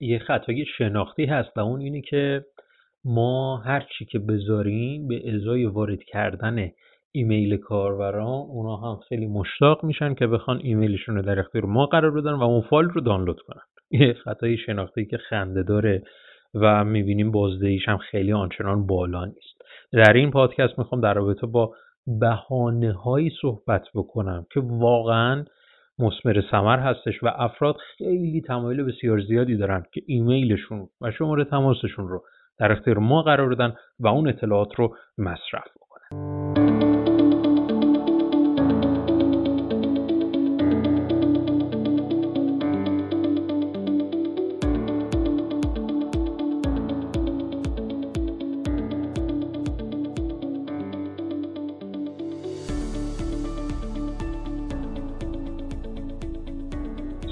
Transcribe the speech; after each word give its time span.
یه 0.00 0.18
خطای 0.18 0.64
شناختی 0.78 1.24
هست 1.24 1.56
و 1.56 1.60
اون 1.60 1.80
اینه 1.80 2.00
که 2.00 2.44
ما 3.04 3.56
هر 3.56 3.86
چی 3.98 4.04
که 4.04 4.18
بذاریم 4.18 5.08
به 5.08 5.34
ازای 5.34 5.66
وارد 5.66 6.02
کردن 6.02 6.70
ایمیل 7.12 7.56
کاربران 7.56 8.46
اونا 8.48 8.76
هم 8.76 9.00
خیلی 9.08 9.26
مشتاق 9.26 9.84
میشن 9.84 10.14
که 10.14 10.26
بخوان 10.26 10.60
ایمیلشون 10.62 11.16
رو 11.16 11.22
در 11.22 11.38
اختیار 11.38 11.64
ما 11.64 11.86
قرار 11.86 12.10
بدن 12.10 12.32
و 12.32 12.42
اون 12.42 12.60
فایل 12.60 12.88
رو 12.88 13.00
دانلود 13.00 13.40
کنن. 13.40 13.62
یه 13.90 14.12
خطای 14.12 14.56
شناختی 14.56 15.06
که 15.06 15.18
خنده 15.18 15.62
داره 15.62 16.02
و 16.54 16.84
می‌بینیم 16.84 17.30
بازدهیش 17.30 17.88
هم 17.88 17.98
خیلی 17.98 18.32
آنچنان 18.32 18.86
بالا 18.86 19.24
نیست. 19.24 19.62
در 19.92 20.12
این 20.12 20.30
پادکست 20.30 20.78
می‌خوام 20.78 21.00
در 21.00 21.14
رابطه 21.14 21.46
با 21.46 21.74
بهانه 22.20 22.92
هایی 22.92 23.30
صحبت 23.42 23.82
بکنم 23.94 24.46
که 24.54 24.60
واقعا 24.60 25.44
مسمر 26.00 26.42
سمر 26.50 26.78
هستش 26.78 27.22
و 27.22 27.28
افراد 27.36 27.76
خیلی 27.98 28.40
تمایل 28.40 28.82
بسیار 28.82 29.20
زیادی 29.20 29.56
دارن 29.56 29.84
که 29.92 30.02
ایمیلشون 30.06 30.88
و 31.00 31.10
شماره 31.10 31.44
تماسشون 31.44 32.08
رو 32.08 32.24
در 32.58 32.72
اختیار 32.72 32.98
ما 32.98 33.22
قرار 33.22 33.54
بدن 33.54 33.74
و 34.00 34.08
اون 34.08 34.28
اطلاعات 34.28 34.74
رو 34.74 34.96
مصرف 35.18 35.68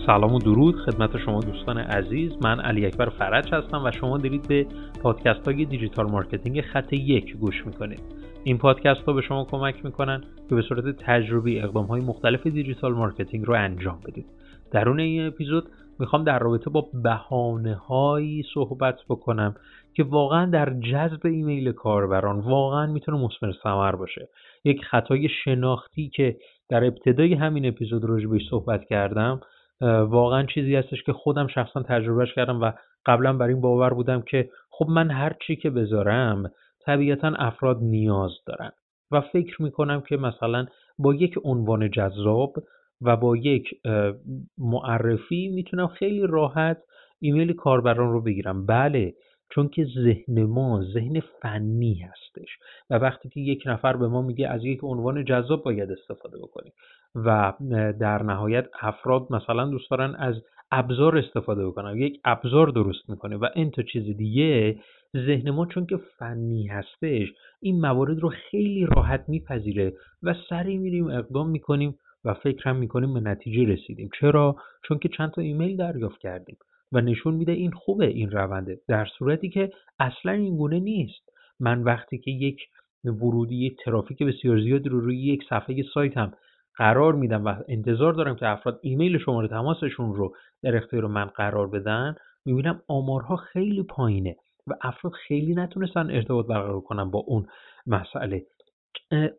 سلام 0.09 0.35
و 0.35 0.39
درود. 0.39 0.77
خدمت 0.77 1.17
شما 1.17 1.41
دوستان 1.41 1.79
عزیز. 1.79 2.33
من 2.43 2.61
علی 2.61 2.87
اکبر 2.87 3.09
فرج 3.09 3.55
هستم 3.55 3.85
و 3.85 3.91
شما 3.91 4.19
دارید 4.19 4.49
به 4.49 4.67
پادکست 5.03 5.49
های 5.49 5.65
digital 5.65 6.11
marketing 6.11 6.61
خط 6.61 6.93
یک 6.93 7.37
گوش 7.37 7.67
می‌کنید. 7.67 8.01
این 8.45 8.59
پادکست 8.59 9.01
ها 9.01 9.13
به 9.13 9.23
شما 9.23 9.45
کمک 9.45 9.85
می‌کنن 9.85 10.21
که 10.49 10.55
به 10.55 10.63
صورت 10.63 10.97
تجربی 10.97 11.61
اقدام 11.61 11.87
های 11.87 12.01
مختلف 12.01 12.47
digital 12.47 12.93
marketing 12.93 13.47
رو 13.47 13.55
انجام 13.55 14.01
بدید. 14.07 14.27
درون 14.73 15.01
این 15.01 15.27
اپیزود 15.27 15.65
می‌خوام 15.99 16.25
در 16.25 16.39
رابطه 16.39 16.71
با 16.71 16.89
بهانه 16.95 17.75
هایی 17.75 18.45
صحبت 18.55 18.99
بکنم 19.09 19.55
که 19.95 20.03
واقعا 20.03 20.47
در 20.47 20.75
جذب 20.93 21.21
ایمیل 21.27 21.73
کاربران 21.73 22.41
واقعا 22.41 22.87
می‌تونه 22.87 23.19
مثمر 23.19 23.53
ثمر 23.63 23.97
باشه. 23.97 24.29
یک 24.65 24.85
خطای 24.85 25.29
شناختی 25.45 26.09
که 26.09 26.37
در 26.69 26.85
ابتدای 26.85 27.35
همین 27.35 27.67
اپیزود 27.67 28.05
راجبش 28.05 28.43
صحبت 28.51 28.85
کردم 28.85 29.41
واقعا 29.81 30.47
چیزی 30.47 30.77
هستش 30.77 31.03
که 31.03 31.13
خودم 31.13 31.47
شخصا 31.47 31.83
تجربهش 31.83 32.35
کردم 32.35 32.61
و 32.61 32.73
قبلا 33.07 33.33
بر 33.33 33.47
این 33.47 33.61
باور 33.61 33.95
بودم 33.95 34.21
که 34.23 34.51
خب 34.71 34.87
من 34.89 35.11
هر 35.11 35.33
چی 35.47 35.57
که 35.57 35.71
بذارم 35.71 36.51
طبیعتا 36.81 37.29
افراد 37.39 37.79
نیاز 37.83 38.31
دارن. 38.47 38.71
و 39.11 39.21
فکر 39.21 39.63
می‌کنم 39.63 40.01
که 40.01 40.17
مثلا 40.17 40.67
با 40.99 41.15
یک 41.15 41.39
عنوان 41.45 41.91
جذاب 41.91 42.55
و 43.03 43.17
با 43.17 43.37
یک 43.37 43.81
معرفی 44.59 45.49
می‌تونم 45.49 45.87
خیلی 45.87 46.27
راحت 46.27 46.79
ایمیل 47.21 47.53
کاربران 47.53 48.13
رو 48.13 48.23
بگیرم. 48.23 48.67
بله 48.67 49.15
چون 49.51 49.69
که 49.69 49.85
ذهن 49.85 50.43
ما 50.43 50.83
ذهن 50.83 51.21
فنی 51.43 51.95
هستش 51.95 52.59
و 52.91 52.95
وقتی 52.95 53.29
که 53.29 53.41
یک 53.41 53.63
نفر 53.67 53.97
به 53.97 54.09
ما 54.09 54.23
میگه 54.23 54.49
از 54.49 54.65
یک 54.65 54.81
عنوان 54.83 55.25
جذاب 55.25 55.65
باید 55.65 55.91
استفاده 55.91 56.39
بکنیم 56.39 56.73
و 57.15 57.53
در 58.01 58.23
نهایت 58.23 58.67
افراد 58.81 59.27
مثلا 59.31 59.67
دوست 59.67 59.91
دارن 59.91 60.15
از 60.15 60.35
ابزار 60.73 61.19
استفاده 61.19 61.67
بکنن 61.67 61.97
یک 61.97 62.21
ابزار 62.25 62.69
درست 62.69 63.11
می‌کنه 63.11 63.37
و 63.37 63.47
این 63.55 63.71
تا 63.71 63.83
چیز 63.83 64.17
دیگه 64.17 64.79
ذهن 65.17 65.51
ما 65.51 65.67
چون 65.67 65.87
که 65.87 65.97
فنی 66.19 66.67
هستش 66.67 67.29
این 67.61 67.81
موارد 67.81 68.19
رو 68.19 68.33
خیلی 68.51 68.87
راحت 68.87 69.25
میپذیره 69.29 69.93
و 70.23 70.35
سریع 70.49 70.79
میریم 70.79 71.11
اقدام 71.11 71.51
می‌کنیم 71.51 71.99
و 72.25 72.35
فکر 72.35 72.73
می‌کنیم 72.73 73.15
به 73.15 73.21
نتیجه 73.21 73.73
رسیدیم. 73.73 74.11
چرا؟ 74.21 74.57
چون 74.85 74.99
که 74.99 75.09
چند 75.09 75.31
تا 75.31 75.43
ایمیل 75.43 75.77
دریافت 75.77 76.21
کردیم. 76.21 76.57
و 76.93 77.01
نشون 77.01 77.35
میده 77.35 77.53
این 77.53 77.71
خوبه 77.71 78.07
این 78.07 78.31
رونده. 78.31 78.79
در 78.89 79.07
صورتی 79.19 79.49
که 79.49 79.71
اصلا 79.99 80.33
این 80.33 80.57
گونه 80.57 80.81
نیست. 80.81 81.29
من 81.61 81.83
وقتی 81.83 82.19
که 82.19 82.31
یک 82.31 82.61
ورودی 83.05 83.77
ترافیک 83.85 84.23
بسیار 84.23 84.61
زیادی 84.61 84.89
رو 84.89 85.01
روی 85.01 85.19
یک 85.19 85.43
صفحه 85.51 85.83
سایتم 85.95 86.33
قرار 86.77 87.15
میدم 87.15 87.45
و 87.45 87.55
انتظار 87.69 88.13
دارم 88.13 88.37
که 88.37 88.49
افراد 88.49 88.81
ایمیل 88.83 89.19
شماره 89.19 89.49
تماسشون 89.49 90.15
رو 90.15 90.35
در 90.63 90.77
اختیار 90.77 91.07
من 91.07 91.25
قرار 91.25 91.69
بدن 91.69 92.15
می‌بینم 92.47 92.83
آمارها 92.89 93.37
خیلی 93.37 93.83
پایینه 93.83 94.37
و 94.67 94.73
افراد 94.83 95.13
خیلی 95.13 95.55
نتونستن 95.55 96.11
ارتباط 96.11 96.47
برقرار 96.47 96.81
کنن 96.81 97.11
با 97.11 97.19
اون 97.19 97.47
مسئله. 97.87 98.47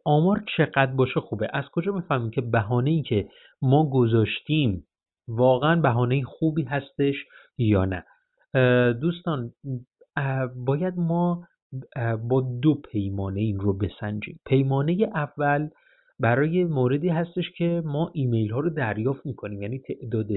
آمار 0.06 0.44
چقدر 0.58 0.92
باشه 0.92 1.20
خوبه؟ 1.20 1.48
از 1.54 1.64
کجا 1.74 1.92
می‌فهمیم 1.92 2.32
که 2.32 2.42
بهانه 2.42 2.90
ای 2.90 3.02
که 3.02 3.28
ما 3.62 3.90
گذاشتیم 3.90 4.86
واقعا 5.30 5.82
بهانه 5.82 6.24
خوبی 6.24 6.64
هستش 6.64 7.16
یا 7.58 7.86
نه؟ 7.86 8.04
دوستان 8.94 9.54
باید 10.56 10.98
ما 10.98 11.48
با 12.30 12.42
دو 12.62 12.76
پیمانه 12.76 13.40
این 13.40 13.60
رو 13.60 13.74
بسنجیم. 13.74 14.40
پیمانه 14.46 15.12
اول 15.16 15.70
برای 16.20 16.64
موردی 16.64 17.10
هستش 17.10 17.52
که 17.58 17.82
ما 17.86 18.12
ایمیل 18.14 18.52
ها 18.52 18.60
رو 18.60 18.70
دریافت 18.70 19.26
می‌کنیم 19.26 19.62
یعنی 19.62 19.80
تعداد 19.80 20.28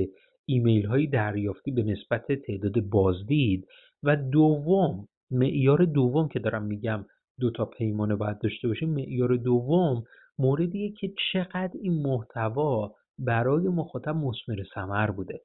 ایمیل 0.47 0.87
های 0.87 1.07
دریافتی 1.07 1.71
به 1.71 1.83
نسبت 1.83 2.33
تعداد 2.33 2.81
بازدید. 2.81 3.67
و 4.03 4.17
دوم 4.17 5.09
معیار 5.31 5.85
دوم 5.85 6.29
که 6.29 6.39
دارم 6.39 6.63
میگم 6.63 7.05
دو 7.41 7.51
تا 7.51 7.65
پیمانه 7.65 8.15
باید 8.15 8.39
داشته 8.39 8.69
باشیم 8.69 8.91
معیار 8.91 9.37
دوم 9.37 10.05
موردیه 10.39 10.93
که 10.93 11.13
چقدر 11.33 11.71
این 11.83 12.03
محتوا 12.03 12.95
برای 13.27 13.69
مخاطب 13.69 14.17
مسمر 14.17 14.57
ثمر 14.75 15.11
بوده. 15.11 15.41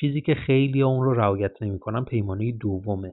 چیزی 0.00 0.20
که 0.20 0.34
خیلی 0.34 0.82
اون 0.82 1.04
رو 1.04 1.14
رعایت 1.14 1.62
نمی‌کنن 1.62 2.04
پیمانه 2.04 2.52
دومه. 2.52 3.12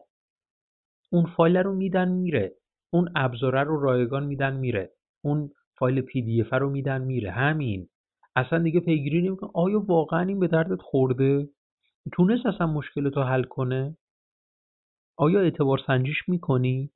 اون 1.11 1.25
فایل 1.25 1.57
رو 1.57 1.75
میدن 1.75 2.09
میره. 2.09 2.55
اون 2.93 3.09
ابزاره 3.15 3.63
رو 3.63 3.79
رایگان 3.79 4.25
میدن 4.25 4.53
میره. 4.53 4.91
اون 5.23 5.49
فایل 5.79 6.01
پی 6.01 6.21
دی 6.21 6.41
اف 6.41 6.53
رو 6.53 6.69
میدن 6.69 7.01
میره. 7.01 7.31
همین. 7.31 7.89
اصلا 8.35 8.59
دیگه 8.59 8.79
پیگیری 8.79 9.21
نمی‌کنه 9.21 9.49
آیا 9.53 9.79
واقعا 9.79 10.21
این 10.21 10.39
به 10.39 10.47
دردت 10.47 10.81
خورده؟ 10.81 11.49
تونست 12.13 12.45
اصلا 12.45 12.67
مشکل 12.67 13.09
تو 13.09 13.23
حل 13.23 13.43
کنه؟ 13.43 13.97
آیا 15.17 15.39
اعتبار 15.39 15.79
سنجیش 15.87 16.17
می‌کنی؟ 16.29 16.91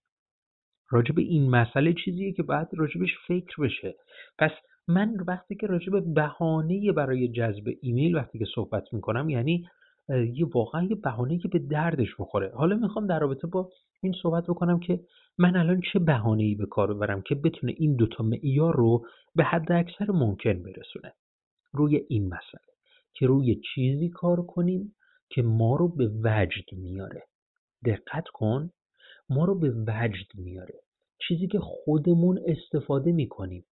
راجب 0.89 1.19
این 1.19 1.49
مسئله 1.49 1.93
چیزیه 2.05 2.33
که 2.33 2.43
بعد 2.43 2.69
راجبش 2.73 3.09
فکر 3.27 3.61
بشه. 3.61 3.95
پس 4.37 4.51
من 4.87 5.15
وقتی 5.27 5.55
که 5.55 5.67
راجب 5.67 6.13
بهانه 6.13 6.91
برای 6.91 7.27
جذب 7.27 7.73
ایمیل 7.81 8.15
وقتی 8.15 8.39
که 8.39 8.45
صحبت 8.55 8.93
می‌کنم 8.93 9.29
یعنی 9.29 9.67
یه 10.09 10.45
واقعا 10.53 10.83
یه 10.83 10.95
بهانه 10.95 11.37
که 11.37 11.47
به 11.47 11.59
دردش 11.59 12.07
بخوره. 12.19 12.51
حالا 12.55 12.75
می‌خوام 12.75 13.07
در 13.07 13.19
رابطه 13.19 13.47
با 13.47 13.69
این 14.01 14.13
صحبت 14.23 14.43
بکنم 14.43 14.79
که 14.79 14.99
من 15.37 15.55
الان 15.55 15.81
چه 15.93 15.99
بهانه 15.99 16.43
ای 16.43 16.55
به 16.55 16.65
کار 16.65 16.93
ببرم 16.93 17.21
که 17.21 17.35
بتونه 17.35 17.73
این 17.77 17.95
دوتا 17.95 18.23
معیار 18.23 18.75
رو 18.75 19.05
به 19.35 19.43
حد 19.43 19.71
اکثر 19.71 20.11
ممکن 20.11 20.63
برسونه. 20.63 21.13
روی 21.73 22.05
این 22.09 22.25
مسئله 22.25 22.71
که 23.13 23.27
روی 23.27 23.61
چیزی 23.75 24.09
کار 24.09 24.41
کنیم 24.45 24.95
که 25.29 25.41
ما 25.41 25.75
رو 25.75 25.87
به 25.87 26.07
وجد 26.23 26.73
میاره. 26.73 27.23
دقت 27.85 28.27
کن 28.33 28.69
ما 29.29 29.45
رو 29.45 29.59
به 29.59 29.69
وجد 29.69 30.27
میاره. 30.35 30.79
چیزی 31.27 31.47
که 31.47 31.59
خودمون 31.59 32.39
استفاده 32.47 33.11
می‌کنیم. 33.11 33.65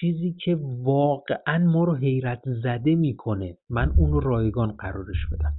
چیزی 0.00 0.32
که 0.32 0.58
واقعا 0.82 1.58
ما 1.58 1.84
رو 1.84 1.94
حیرت 1.94 2.42
زده 2.44 2.94
می‌کنه. 2.94 3.58
من 3.70 3.92
اون 3.96 4.12
رو 4.12 4.20
رایگان 4.20 4.72
قرارش 4.72 5.26
بدم. 5.32 5.52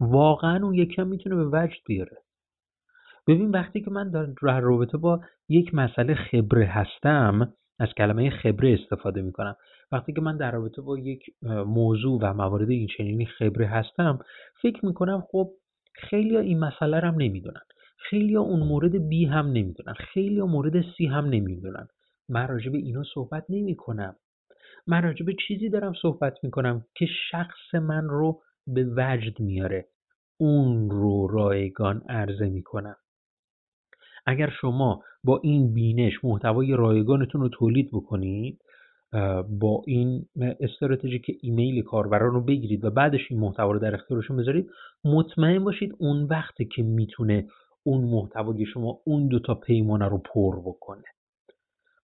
واقعا 0.00 0.64
اون 0.64 0.74
یکم 0.74 1.06
می‌تونه 1.06 1.36
به 1.36 1.46
وجد 1.52 1.80
بیاره. 1.86 2.16
ببین 3.26 3.50
وقتی 3.50 3.80
که 3.80 3.90
من 3.90 4.10
در 4.10 4.26
رابطه 4.60 4.98
با 4.98 5.20
یک 5.48 5.74
مسئله 5.74 6.14
خبره 6.14 6.66
هستم 6.66 7.52
از 7.78 7.88
کلمه 7.96 8.30
خبره 8.30 8.78
استفاده 8.80 9.22
می‌کنم. 9.22 9.56
وقتی 9.92 10.12
که 10.12 10.20
من 10.20 10.36
در 10.36 10.50
رابطه 10.50 10.82
با 10.82 10.98
یک 10.98 11.22
موضوع 11.66 12.20
و 12.22 12.32
موارد 12.34 12.70
این 12.70 12.88
چنینی 12.98 13.26
خبره 13.26 13.66
هستم 13.66 14.18
فکر 14.62 14.86
می‌کنم 14.86 15.24
خب 15.30 15.50
خیلی 15.94 16.36
این 16.36 16.58
مسئله 16.58 17.00
رو 17.00 17.08
هم 17.08 17.14
نمی‌دونن. 17.14 17.62
خیلی 17.98 18.36
اون 18.36 18.60
مورد 18.60 19.08
بی 19.08 19.24
هم 19.24 19.46
نمی‌دونن. 19.46 19.94
خیلی 20.12 20.42
مورد 20.42 20.84
سی 20.96 21.06
هم 21.06 21.24
نمی‌دونن. 21.24 21.88
من 22.28 22.48
راجع 22.48 22.70
به 22.70 22.78
اینا 22.78 23.02
صحبت 23.14 23.44
نمی 23.48 23.76
کنم. 23.76 24.16
من 24.86 25.02
راجع 25.02 25.26
به 25.26 25.34
چیزی 25.48 25.68
دارم 25.68 25.92
صحبت 26.02 26.34
می 26.42 26.50
کنم 26.50 26.84
که 26.94 27.06
شخص 27.30 27.74
من 27.74 28.08
رو 28.08 28.40
به 28.66 28.84
وجد 28.96 29.40
میاره. 29.40 29.86
اون 30.40 30.90
رو 30.90 31.26
رایگان 31.26 32.02
عرضه 32.08 32.48
می 32.48 32.62
کنم. 32.62 32.96
اگر 34.26 34.50
شما 34.60 35.02
با 35.24 35.40
این 35.44 35.74
بینش 35.74 36.24
محتوای 36.24 36.72
رایگانتون 36.72 37.40
رو 37.40 37.48
تولید 37.48 37.90
بکنید 37.92 38.62
با 39.48 39.82
این 39.86 40.26
استراتژی 40.60 41.18
که 41.18 41.32
ایمیل 41.42 41.82
کاربران 41.82 42.34
رو 42.34 42.44
بگیرید 42.44 42.84
و 42.84 42.90
بعدش 42.90 43.20
این 43.30 43.40
محتوا 43.40 43.72
رو 43.72 43.78
در 43.78 43.94
اختیارشون 43.94 44.36
بذارید 44.36 44.70
مطمئن 45.04 45.64
باشید 45.64 45.94
اون 45.98 46.22
وقتی 46.22 46.64
که 46.64 46.82
می‌تونه 46.82 47.48
اون 47.82 48.04
محتوای 48.04 48.66
شما 48.66 48.98
اون 49.04 49.28
دوتا 49.28 49.54
پیمانه 49.54 50.08
رو 50.08 50.18
پر 50.18 50.60
بکنه. 50.60 51.04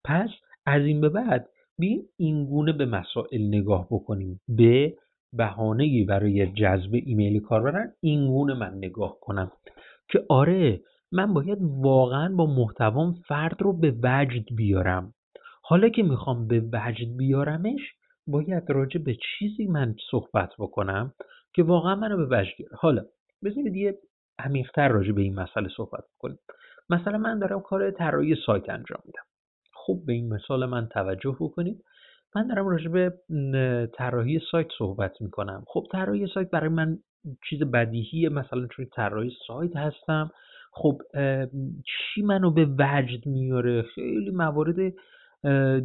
پس 0.04 0.28
از 0.66 0.82
این 0.82 1.00
به 1.00 1.08
بعد 1.08 1.48
بیایم 1.78 2.02
اینگونه 2.16 2.72
به 2.72 2.86
مسائل 2.86 3.48
نگاه 3.48 3.86
بکنیم. 3.90 4.40
به 4.48 4.94
بهانه 5.32 6.04
برای 6.04 6.46
جذب 6.46 6.90
ایمیل 6.92 7.40
کاربران 7.40 7.92
اینگونه 8.00 8.54
من 8.54 8.74
نگاه 8.74 9.16
کنم 9.20 9.50
که 10.08 10.24
آره 10.28 10.80
من 11.12 11.34
باید 11.34 11.58
واقعا 11.62 12.34
با 12.36 12.46
محتوام 12.46 13.14
فرد 13.28 13.62
رو 13.62 13.72
به 13.72 13.94
وجد 14.02 14.44
بیارم. 14.56 15.14
حالا 15.62 15.88
که 15.88 16.02
می‌خوام 16.02 16.48
به 16.48 16.60
وجد 16.72 17.16
بیارمش 17.16 17.80
باید 18.26 18.70
راجع 18.70 19.00
به 19.00 19.14
چیزی 19.14 19.66
من 19.66 19.94
صحبت 20.10 20.50
بکنم 20.58 21.14
که 21.54 21.62
واقعا 21.62 21.94
منو 21.94 22.16
به 22.16 22.24
وجد 22.26 22.52
بیاره. 22.58 22.76
حالا 22.76 23.04
بذارید 23.44 23.76
یه 23.76 23.98
عمیقتر 24.38 24.88
راجع 24.88 25.12
به 25.12 25.22
این 25.22 25.34
مسئله 25.34 25.68
صحبت 25.76 26.04
کنیم 26.18 26.38
مثلا 26.90 27.18
من 27.18 27.38
دارم 27.38 27.60
کار 27.60 27.90
طراحی 27.90 28.36
سایت 28.46 28.70
انجام 28.70 29.00
میدم. 29.04 29.22
خوب 29.84 30.06
به 30.06 30.12
این 30.12 30.32
مثال 30.34 30.66
من 30.66 30.86
توجه 30.86 31.36
بکنید. 31.40 31.84
من 32.36 32.46
دارم 32.46 32.68
راجع 32.68 32.88
به 32.88 33.12
طراحی 33.94 34.40
سایت 34.50 34.66
صحبت 34.78 35.12
می‌کنم. 35.20 35.64
خب 35.66 35.86
طراحی 35.92 36.26
سایت 36.34 36.50
برای 36.50 36.68
من 36.68 36.98
چیز 37.48 37.62
بدیهیه. 37.62 38.28
مثلا 38.28 38.66
چون 38.66 38.86
طراحی 38.96 39.32
سایت 39.46 39.76
هستم 39.76 40.30
خب 40.72 40.98
چی 41.84 42.22
منو 42.22 42.50
به 42.50 42.66
وجد 42.78 43.26
میاره؟ 43.26 43.82
خیلی 43.82 44.30
موارد 44.30 44.92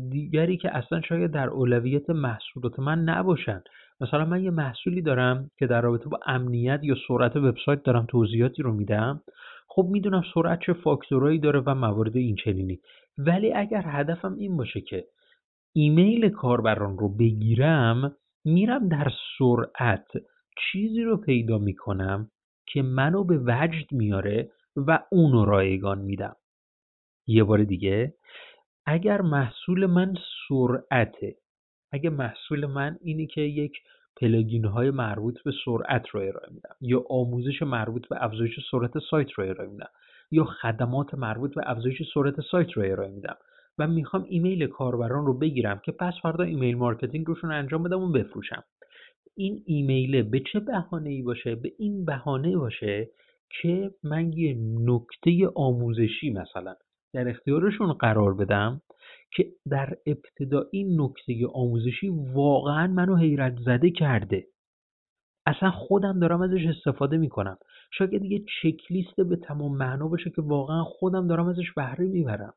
دیگری 0.09 0.57
که 0.57 0.77
اصلا 0.77 1.01
شاید 1.01 1.31
در 1.31 1.47
اولویت 1.50 2.09
محصولات 2.09 2.79
من 2.79 3.00
نباشن. 3.00 3.61
مثلا 4.01 4.25
من 4.25 4.43
یه 4.43 4.51
محصولی 4.51 5.01
دارم 5.01 5.51
که 5.59 5.67
در 5.67 5.81
رابطه 5.81 6.09
با 6.09 6.19
امنیت 6.25 6.79
یا 6.83 6.95
سرعت 7.07 7.35
وبسایت 7.35 7.83
دارم 7.83 8.05
توضیحاتی 8.09 8.63
رو 8.63 8.73
میدم. 8.73 9.21
خب 9.67 9.88
می‌دونم 9.91 10.23
سرعت 10.33 10.59
چه 10.65 10.73
فاکتورایی 10.73 11.39
داره 11.39 11.59
و 11.59 11.75
موارد 11.75 12.17
این 12.17 12.35
چنینی 12.35 12.79
ولی 13.17 13.53
اگر 13.53 13.83
هدفم 13.85 14.35
این 14.35 14.57
باشه 14.57 14.81
که 14.81 15.07
ایمیل 15.75 16.29
کاربران 16.29 16.97
رو 16.97 17.09
بگیرم 17.09 18.15
میرم 18.45 18.89
در 18.89 19.11
سرعت. 19.37 20.07
چیزی 20.71 21.03
رو 21.03 21.17
پیدا 21.17 21.57
می‌کنم 21.57 22.31
که 22.67 22.81
منو 22.81 23.23
به 23.23 23.37
وجد 23.37 23.91
میاره 23.91 24.51
و 24.75 25.03
اونو 25.11 25.45
رایگان 25.45 25.99
میدم. 26.01 26.35
یه 27.27 27.43
بار 27.43 27.63
دیگه 27.63 28.13
اگر 28.85 29.21
محصول 29.21 29.85
من 29.85 30.13
سرعته 30.47 31.35
اگه 31.91 32.09
محصول 32.09 32.65
من 32.65 32.97
اینه 33.01 33.25
که 33.25 33.41
یک 33.41 33.73
plugin 34.21 34.65
های 34.65 34.91
مربوط 34.91 35.43
به 35.45 35.51
سرعت 35.65 36.09
رو 36.09 36.19
ارائه 36.19 36.53
میدم. 36.53 36.75
یا 36.81 37.03
آموزش 37.09 37.61
مربوط 37.61 38.07
به 38.07 38.23
افزایش 38.23 38.59
سرعت 38.71 38.91
سایت 39.09 39.31
رو 39.31 39.43
ارائه 39.43 39.69
میدم. 39.69 39.89
یا 40.31 40.43
خدمات 40.43 41.13
مربوط 41.13 41.55
به 41.55 41.61
افزایش 41.65 41.97
سرعت 42.13 42.41
سایت 42.51 42.71
رو 42.71 42.83
ارائه 42.85 43.11
میدم. 43.11 43.35
و 43.77 43.87
می‌خوام 43.87 44.25
ایمیل 44.29 44.67
کاربران 44.67 45.25
رو 45.25 45.37
بگیرم 45.37 45.81
که 45.85 45.91
پس 45.91 46.13
فردا 46.23 46.43
email 46.44 46.77
marketing 46.77 47.27
روشون 47.27 47.51
انجام 47.51 47.83
بدم 47.83 48.01
و 48.01 48.11
بفروشم. 48.11 48.63
این 49.35 49.63
ایمیل 49.65 50.23
به 50.23 50.39
چه 50.39 50.59
بهانه 50.59 51.09
ای 51.09 51.21
باشه؟ 51.21 51.55
به 51.55 51.71
این 51.79 52.05
بهانه 52.05 52.57
باشه 52.57 53.09
که 53.61 53.91
من 54.03 54.33
یه 54.33 54.57
نکته 54.79 55.47
آموزشی 55.55 56.29
مثلا 56.29 56.75
در 57.13 57.29
اختیارشون 57.29 57.93
قرار 57.93 58.33
بدم 58.33 58.81
که 59.33 59.45
در 59.69 59.97
ابتدا 60.06 60.65
این 60.71 61.01
نکته 61.01 61.47
آموزشی 61.53 62.09
واقعا 62.33 62.88
منو 62.88 63.15
حیرت 63.15 63.56
زده 63.65 63.91
کرده. 63.91 64.47
اصلا 65.45 65.71
خودم 65.71 66.19
دارم 66.19 66.41
ازش 66.41 66.65
استفاده 66.65 67.18
می‌کنم. 67.18 67.57
شاید 67.91 68.24
یه 68.24 68.44
چکلیست 68.62 69.21
به 69.21 69.35
تمام 69.35 69.77
معنا 69.77 70.07
باشه 70.07 70.29
که 70.29 70.41
واقعا 70.41 70.83
خودم 70.83 71.27
دارم 71.27 71.47
ازش 71.47 71.74
بهره 71.75 72.06
می‌برم. 72.06 72.53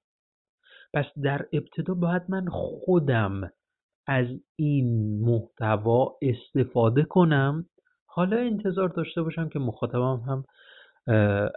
پس 0.94 1.04
در 1.22 1.46
ابتدا 1.52 1.94
باید 1.94 2.22
من 2.28 2.44
خودم 2.50 3.50
از 4.06 4.26
این 4.56 5.20
محتوا 5.20 6.16
استفاده 6.22 7.02
کنم. 7.02 7.66
حالا 8.06 8.36
انتظار 8.36 8.88
داشته 8.88 9.22
باشم 9.22 9.48
که 9.48 9.58
مخاطبم 9.58 10.22
هم 10.26 10.44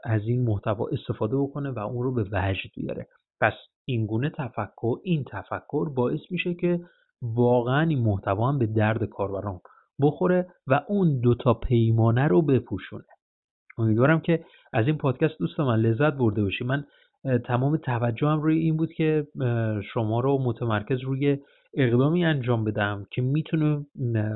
از 0.03 0.21
این 0.27 0.43
محتوا 0.43 0.87
استفاده 0.91 1.37
بکنه 1.37 1.69
و 1.69 1.79
اون 1.79 2.03
رو 2.03 2.13
به 2.13 2.23
وجد 2.31 2.69
بیاره. 2.75 3.07
پس 3.41 3.53
این 3.85 4.05
گونه 4.05 4.29
تفکر 4.29 4.97
این 5.03 5.23
تفکر 5.23 5.89
باعث 5.89 6.19
میشه 6.29 6.53
که 6.53 6.79
واقعا 7.21 7.81
این 7.81 7.99
محتوا 7.99 8.49
هم 8.49 8.59
به 8.59 8.65
درد 8.65 9.03
کاربران 9.03 9.59
بخوره 10.01 10.47
و 10.67 10.81
اون 10.87 11.19
دوتا 11.19 11.53
پیمانه 11.53 12.27
رو 12.27 12.41
بپوشونه. 12.41 13.03
امیدوارم 13.77 14.19
که 14.19 14.45
از 14.73 14.87
این 14.87 14.97
پادکست 14.97 15.39
دوست 15.39 15.59
من 15.59 15.79
لذت 15.79 16.13
برده 16.13 16.43
باشی. 16.43 16.63
من 16.63 16.85
تمام 17.45 17.77
توجهم 17.77 18.41
روی 18.41 18.59
این 18.59 18.77
بود 18.77 18.93
که 18.93 19.27
شما 19.93 20.19
رو 20.19 20.37
متمرکز 20.43 21.01
روی 21.01 21.37
اقدامی 21.73 22.25
انجام 22.25 22.63
بدم 22.63 23.05
که 23.11 23.21
می‌تونه 23.21 23.85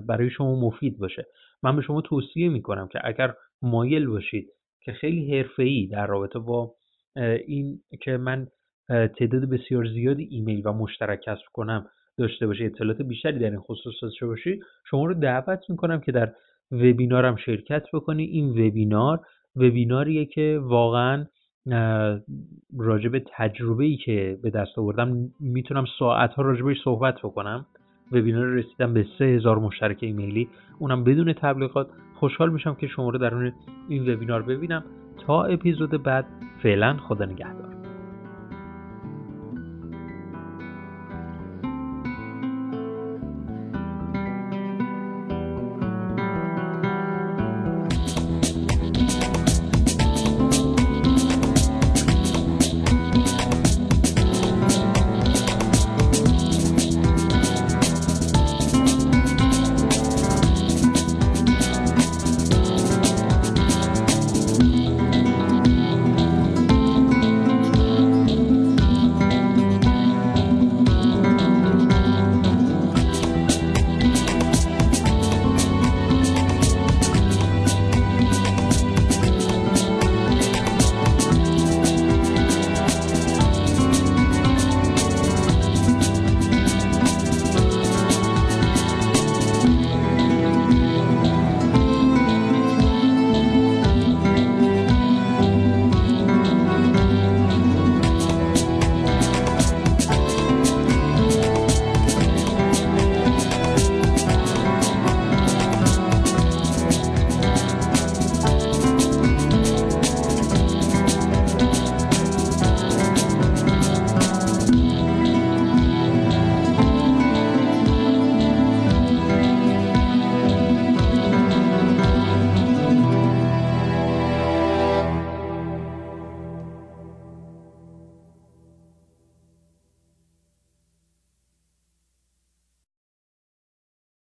برای 0.07 0.29
شما 0.29 0.55
مفید 0.59 0.97
باشه. 0.99 1.25
من 1.63 1.75
به 1.75 1.81
شما 1.81 2.01
توصیه 2.01 2.49
می‌کنم 2.49 2.87
که 2.87 2.99
اگر 3.03 3.33
مایل 3.61 4.07
باشید 4.07 4.47
که 4.83 4.91
خیلی 4.91 5.37
حرفه‌ای 5.37 5.87
در 5.87 6.07
رابطه 6.07 6.39
با 6.39 6.73
این 7.47 7.79
که 8.01 8.17
من 8.17 8.47
تعداد 8.89 9.49
بسیار 9.49 9.85
زیادی 9.87 10.27
ایمیل 10.31 10.61
و 10.65 10.73
مشترک 10.73 11.21
کسب 11.21 11.45
کنم 11.53 11.85
داشته 12.17 12.47
باشه 12.47 12.65
اطلاعات 12.65 13.01
بیشتری 13.01 13.39
در 13.39 13.49
این 13.49 13.59
خصوص 13.59 13.93
داشته 14.01 14.25
باشی. 14.25 14.59
شما 14.89 15.05
رو 15.05 15.13
دعوت 15.13 15.69
می‌کنم 15.69 15.99
که 15.99 16.11
در 16.11 16.31
وبینارم 16.71 17.35
شرکت 17.35 17.83
بکنی. 17.93 18.23
این 18.23 18.49
وبینار 18.49 19.19
وبیناریه 19.55 20.25
که 20.25 20.59
واقعا 20.61 21.25
راجع 22.77 23.09
به 23.09 23.23
تجربه 23.37 23.85
ای 23.85 23.97
که 23.97 24.39
به 24.43 24.49
دست 24.49 24.77
آوردم 24.77 25.29
می‌تونم 25.39 25.85
ساعت 25.99 26.33
ها 26.33 26.43
راجع 26.43 26.61
بهش 26.61 26.77
صحبت 26.83 27.15
بکنم. 27.23 27.65
وبینار 28.11 28.45
رسیدم 28.45 28.93
به 28.93 29.05
سه 29.19 29.25
هزار 29.25 29.59
مشترک 29.59 29.97
ایمیلی. 30.01 30.49
اونم 30.79 31.03
بدون 31.03 31.33
تبلیغات. 31.33 31.87
خوشحال 32.15 32.53
میشم 32.53 32.75
که 32.75 32.87
شما 32.87 33.09
رو 33.09 33.17
در 33.17 33.53
این 33.89 34.13
وبینار 34.13 34.41
ببینم. 34.41 34.83
تا 35.25 35.43
اپیزود 35.43 36.03
بعد 36.03 36.25
فعلا 36.63 36.97
خدا 36.97 37.25
نگهدار. 37.25 37.76